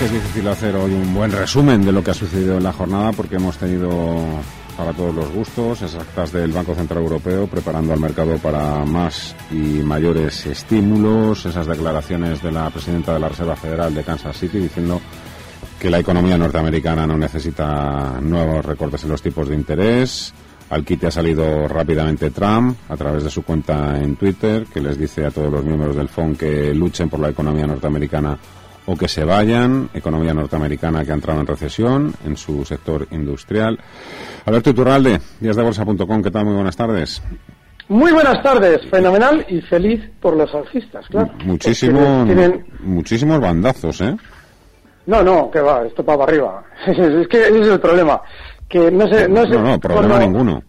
[0.00, 3.10] es difícil hacer hoy un buen resumen de lo que ha sucedido en la jornada
[3.12, 4.24] porque hemos tenido
[4.76, 9.34] para todos los gustos esas actas del Banco Central Europeo preparando al mercado para más
[9.50, 14.58] y mayores estímulos, esas declaraciones de la presidenta de la Reserva Federal de Kansas City
[14.58, 15.00] diciendo
[15.80, 20.32] que la economía norteamericana no necesita nuevos recortes en los tipos de interés.
[20.70, 24.98] Al quite ha salido rápidamente Trump a través de su cuenta en Twitter, que les
[24.98, 28.38] dice a todos los miembros del FON que luchen por la economía norteamericana
[28.88, 33.78] o que se vayan, economía norteamericana que ha entrado en recesión en su sector industrial.
[34.46, 36.46] Alberto Iturralde, díasdebolsa.com, ¿qué tal?
[36.46, 37.22] Muy buenas tardes.
[37.88, 41.30] Muy buenas tardes, fenomenal y feliz por los alcistas, claro.
[41.44, 42.26] Muchísimo,
[42.80, 44.16] Muchísimos bandazos, ¿eh?
[45.04, 46.64] No, no, que va, esto para arriba.
[46.86, 48.22] es que ese es el problema.
[48.68, 50.62] Que no sé, no, sé, no, no problema ninguno.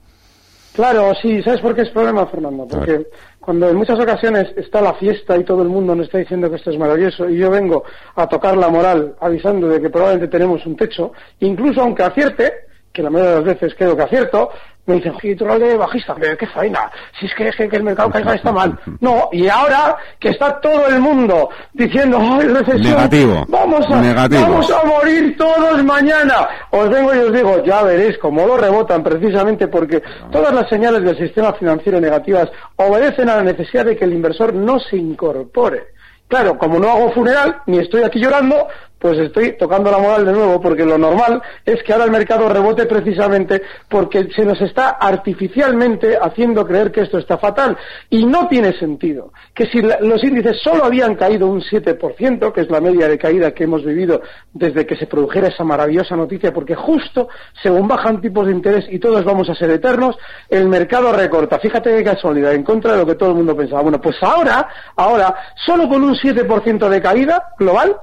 [0.74, 2.68] Claro, sí, ¿sabes por qué es problema, Fernando?
[2.68, 3.06] Porque
[3.50, 6.58] cuando en muchas ocasiones está la fiesta y todo el mundo nos está diciendo que
[6.58, 7.84] esto es maravilloso y yo vengo
[8.14, 12.54] a tocar la moral avisando de que probablemente tenemos un techo, incluso aunque acierte,
[12.94, 14.52] que la mayoría de las veces creo que acierto,
[14.90, 15.14] me dicen,
[15.60, 18.78] de bajista, qué faena, si es que, es que, el mercado caiga está mal.
[19.00, 23.46] No, y ahora que está todo el mundo diciendo, ay, recesión, Negativo.
[23.48, 26.48] Vamos, a, vamos a morir todos mañana.
[26.72, 31.04] Os vengo y os digo, ya veréis cómo lo rebotan precisamente porque todas las señales
[31.04, 35.88] del sistema financiero negativas obedecen a la necesidad de que el inversor no se incorpore.
[36.28, 38.68] Claro, como no hago funeral, ni estoy aquí llorando,
[39.00, 42.50] pues estoy tocando la moral de nuevo, porque lo normal es que ahora el mercado
[42.50, 47.78] rebote precisamente porque se nos está artificialmente haciendo creer que esto está fatal.
[48.10, 49.32] Y no tiene sentido.
[49.54, 53.52] Que si los índices solo habían caído un 7%, que es la media de caída
[53.52, 54.22] que hemos vivido
[54.54, 57.30] desde que se produjera esa maravillosa noticia, porque justo
[57.64, 60.18] según bajan tipos de interés y todos vamos a ser eternos,
[60.50, 61.60] el mercado recorta.
[61.60, 63.82] Fíjate qué casualidad, en contra de lo que todo el mundo pensaba.
[63.82, 67.96] Bueno, pues ahora, ahora, solo con un 7% de caída global,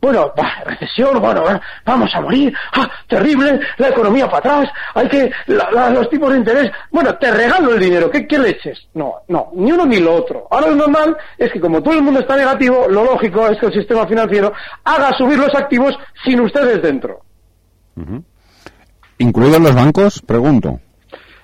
[0.00, 0.32] bueno,
[0.64, 1.44] recesión, bueno,
[1.84, 6.70] vamos a morir, ah, terrible, la economía para atrás, hay que, los tipos de interés,
[6.90, 8.88] bueno, te regalo el dinero, ¿qué, ¿qué leches?
[8.94, 10.46] No, no, ni uno ni lo otro.
[10.50, 13.66] Ahora lo normal es que como todo el mundo está negativo, lo lógico es que
[13.66, 14.52] el sistema financiero
[14.84, 15.94] haga subir los activos
[16.24, 17.20] sin ustedes dentro.
[19.18, 20.22] ¿Incluidos los bancos?
[20.22, 20.80] Pregunto.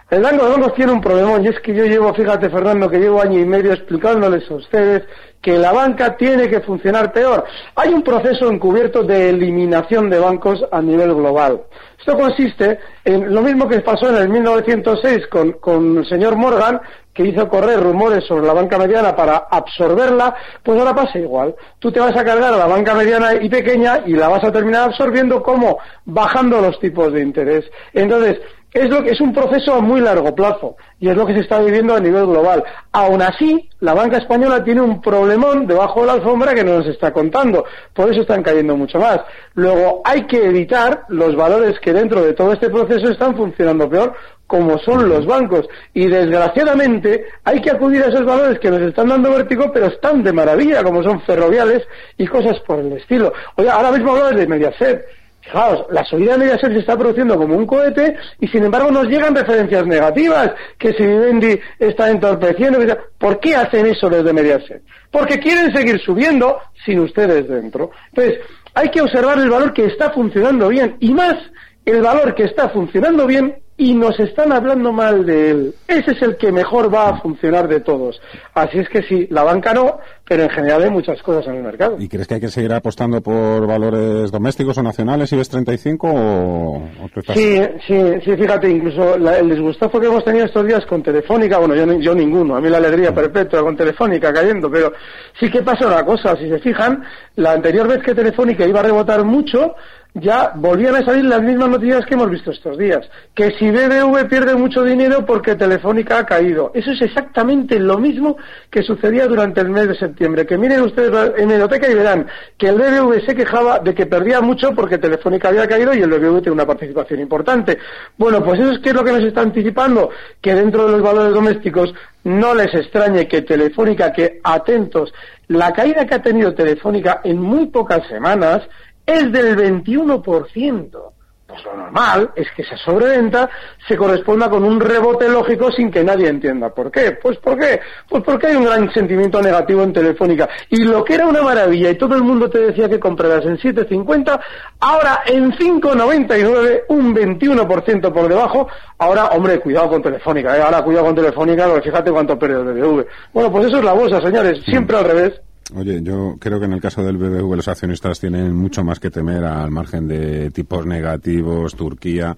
[0.08, 3.40] El bancos tiene un problema y es que yo llevo, fíjate Fernando, que llevo año
[3.40, 5.02] y medio explicándoles a ustedes
[5.42, 7.44] que la banca tiene que funcionar peor.
[7.74, 11.62] Hay un proceso encubierto de eliminación de bancos a nivel global.
[11.98, 16.80] Esto consiste en lo mismo que pasó en el 1906 con, con el señor Morgan,
[17.12, 21.56] que hizo correr rumores sobre la banca mediana para absorberla, pues ahora pasa igual.
[21.80, 24.52] Tú te vas a cargar a la banca mediana y pequeña y la vas a
[24.52, 27.64] terminar absorbiendo como bajando los tipos de interés.
[27.92, 28.38] Entonces,
[28.76, 31.40] es, lo que, es un proceso a muy largo plazo y es lo que se
[31.40, 32.62] está viviendo a nivel global.
[32.92, 36.86] Aún así, la banca española tiene un problemón debajo de la alfombra que no nos
[36.86, 37.64] está contando.
[37.94, 39.20] Por eso están cayendo mucho más.
[39.54, 44.14] Luego, hay que evitar los valores que dentro de todo este proceso están funcionando peor,
[44.46, 45.66] como son los bancos.
[45.94, 50.22] Y desgraciadamente hay que acudir a esos valores que nos están dando vértigo, pero están
[50.22, 51.82] de maravilla, como son ferroviales
[52.16, 53.32] y cosas por el estilo.
[53.56, 55.04] Oye, ahora mismo hablo de Mediaset
[55.46, 59.06] Fijaos, la subida de Mediaset se está produciendo como un cohete y sin embargo nos
[59.06, 62.78] llegan referencias negativas, que si Vivendi está entorpeciendo.
[63.16, 64.82] ¿Por qué hacen eso desde Mediaset?
[65.10, 67.90] Porque quieren seguir subiendo sin ustedes dentro.
[68.12, 68.40] Entonces,
[68.74, 71.36] hay que observar el valor que está funcionando bien y más
[71.84, 75.74] el valor que está funcionando bien y nos están hablando mal de él.
[75.86, 78.20] Ese es el que mejor va a funcionar de todos.
[78.54, 81.62] Así es que si la banca no, pero en general hay muchas cosas en el
[81.62, 81.96] mercado.
[81.98, 86.88] ¿Y crees que hay que seguir apostando por valores domésticos o nacionales, IBEX 35 o,
[87.32, 91.74] Sí, sí, sí, fíjate, incluso el disgustazo que hemos tenido estos días con Telefónica, bueno,
[91.74, 94.92] yo, yo ninguno, a mí la alegría perpetua con Telefónica cayendo, pero
[95.38, 97.04] sí que pasa una cosa, si se fijan,
[97.36, 99.76] la anterior vez que Telefónica iba a rebotar mucho,
[100.20, 103.06] ya volvían a salir las mismas noticias que hemos visto estos días.
[103.34, 106.70] Que si BBV pierde mucho dinero porque Telefónica ha caído.
[106.74, 108.36] Eso es exactamente lo mismo
[108.70, 110.15] que sucedía durante el mes de septiembre.
[110.16, 112.26] Que miren ustedes en Heroteca y verán
[112.56, 116.10] que el BBV se quejaba de que perdía mucho porque Telefónica había caído y el
[116.10, 117.78] BBV tiene una participación importante.
[118.16, 120.10] Bueno, pues eso es que es lo que nos está anticipando,
[120.40, 125.12] que dentro de los valores domésticos no les extrañe que Telefónica, que atentos,
[125.48, 128.62] la caída que ha tenido Telefónica en muy pocas semanas,
[129.04, 131.05] es del 21%.
[131.46, 133.48] Pues lo normal es que esa sobreventa
[133.86, 136.70] se corresponda con un rebote lógico sin que nadie entienda.
[136.70, 137.12] ¿Por qué?
[137.22, 137.80] Pues ¿por qué?
[138.08, 140.48] Pues porque hay un gran sentimiento negativo en Telefónica.
[140.70, 143.58] Y lo que era una maravilla y todo el mundo te decía que compraras en
[143.58, 144.40] 7.50,
[144.80, 148.66] ahora en 5.99, un 21% por debajo.
[148.98, 150.62] Ahora, hombre, cuidado con Telefónica, ¿eh?
[150.62, 153.06] ahora cuidado con Telefónica, fíjate cuánto perdió el BBV.
[153.32, 155.40] Bueno, pues eso es la bolsa, señores, siempre al revés.
[155.74, 159.10] Oye, yo creo que en el caso del BBV los accionistas tienen mucho más que
[159.10, 162.36] temer al margen de tipos negativos, Turquía.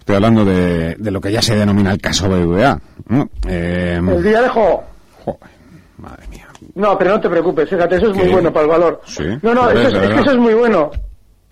[0.00, 2.80] Estoy hablando de, lo que ya se denomina el caso BBVA.
[3.48, 4.86] Eh, el día de Joder,
[5.98, 6.46] madre mía.
[6.74, 9.00] No, pero no te preocupes, fíjate, eso es muy bueno para el valor.
[9.06, 9.24] ¿Sí?
[9.42, 10.90] No, no, es, es que eso es muy bueno.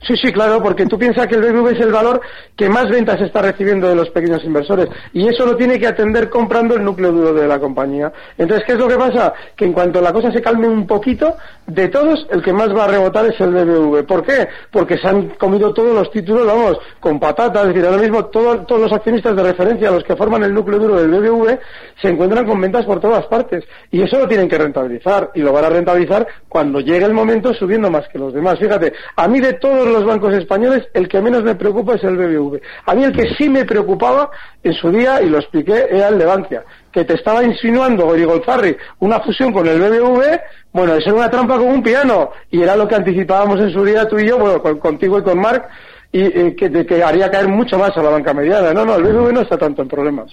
[0.06, 2.20] Sí, sí, claro, porque tú piensas que el BBV es el valor
[2.54, 6.28] que más ventas está recibiendo de los pequeños inversores y eso lo tiene que atender
[6.28, 8.12] comprando el núcleo duro de la compañía.
[8.36, 9.32] Entonces, ¿qué es lo que pasa?
[9.56, 11.36] Que en cuanto la cosa se calme un poquito,
[11.66, 14.04] de todos, el que más va a rebotar es el BBV.
[14.04, 14.46] ¿Por qué?
[14.70, 18.68] Porque se han comido todos los títulos, vamos, con patatas, es decir, ahora mismo todos
[18.68, 21.58] los accionistas de referencia, los que forman el núcleo duro del BBV,
[22.02, 25.52] se encuentran con ventas por todas partes y eso lo tienen que rentabilizar y lo
[25.52, 28.58] van a rentabilizar cuando llegue el momento subiendo más que los demás.
[28.58, 32.17] Fíjate, a mí de todos los bancos españoles, el que menos me preocupa es el
[32.17, 32.61] BBV.
[32.87, 34.31] A mí el que sí me preocupaba
[34.62, 38.76] en su día, y lo expliqué, era el de Bankia, que te estaba insinuando Gorigolzarri
[39.00, 40.41] una fusión con el BBV,
[40.73, 44.08] bueno, es una trampa con un piano, y era lo que anticipábamos en su día
[44.08, 45.69] tú y yo, bueno, contigo y con Marc,
[46.16, 48.72] y que, haría caer mucho más a la banca mediana.
[48.72, 50.32] No, no, el BBV no está tanto en problemas.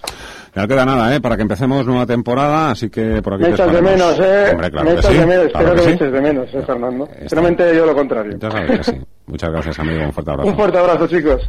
[0.56, 1.20] Ya no queda nada, ¿eh?
[1.20, 4.56] Para que empecemos nueva temporada, así que por aquí me echas de menos, ¿eh?
[4.84, 7.10] me echas de menos, espero que, me eches de menos, ¿eh, Fernando?
[7.18, 8.38] Sinceramente yo lo contrario.
[8.40, 9.02] Ya sabes que sí.
[9.26, 10.04] Muchas gracias, amigo.
[10.06, 10.50] Un fuerte abrazo.
[10.50, 11.42] Un fuerte abrazo, chicos.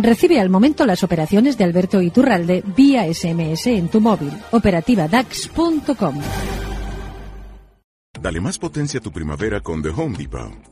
[0.00, 4.32] Recibe al momento las operaciones de Alberto Iturralde vía SMS en tu móvil.
[4.50, 6.20] Operativa DAX.com.
[8.20, 10.71] Dale más potencia a tu primavera con The Home Depot.